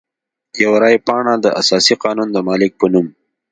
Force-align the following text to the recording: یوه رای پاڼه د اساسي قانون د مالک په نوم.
یوه 0.63 0.77
رای 0.83 0.97
پاڼه 1.07 1.33
د 1.39 1.45
اساسي 1.61 1.93
قانون 2.03 2.27
د 2.31 2.37
مالک 2.47 2.71
په 2.79 2.87
نوم. 2.93 3.07